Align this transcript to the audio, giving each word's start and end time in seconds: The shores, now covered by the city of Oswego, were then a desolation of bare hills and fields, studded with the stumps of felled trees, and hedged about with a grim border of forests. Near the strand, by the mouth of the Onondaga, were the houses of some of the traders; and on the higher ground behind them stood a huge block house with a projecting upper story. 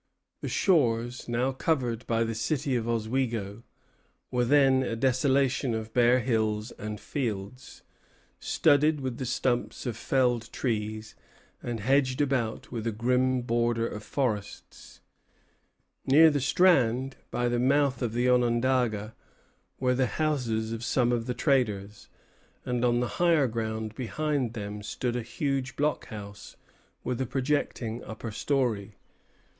The 0.41 0.47
shores, 0.49 1.29
now 1.29 1.51
covered 1.51 2.07
by 2.07 2.23
the 2.23 2.33
city 2.33 2.75
of 2.75 2.89
Oswego, 2.89 3.61
were 4.31 4.45
then 4.45 4.81
a 4.81 4.95
desolation 4.95 5.75
of 5.75 5.93
bare 5.93 6.21
hills 6.21 6.71
and 6.71 6.99
fields, 6.99 7.83
studded 8.39 8.99
with 9.01 9.19
the 9.19 9.27
stumps 9.27 9.85
of 9.85 9.95
felled 9.95 10.51
trees, 10.51 11.13
and 11.61 11.81
hedged 11.81 12.19
about 12.19 12.71
with 12.71 12.87
a 12.87 12.91
grim 12.91 13.43
border 13.43 13.87
of 13.87 14.01
forests. 14.01 15.01
Near 16.07 16.31
the 16.31 16.41
strand, 16.41 17.17
by 17.29 17.47
the 17.47 17.59
mouth 17.59 18.01
of 18.01 18.13
the 18.13 18.27
Onondaga, 18.27 19.13
were 19.79 19.93
the 19.93 20.07
houses 20.17 20.71
of 20.71 20.83
some 20.83 21.11
of 21.11 21.27
the 21.27 21.35
traders; 21.35 22.09
and 22.65 22.83
on 22.83 23.01
the 23.01 23.07
higher 23.21 23.45
ground 23.47 23.93
behind 23.93 24.53
them 24.53 24.81
stood 24.81 25.15
a 25.15 25.21
huge 25.21 25.75
block 25.75 26.07
house 26.07 26.55
with 27.03 27.21
a 27.21 27.27
projecting 27.27 28.03
upper 28.03 28.31
story. 28.31 28.97